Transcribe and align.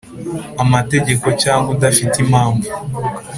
amategeko 0.63 1.27
cyangwa 1.41 1.67
udafite 1.75 2.15
impamvu 2.25 2.69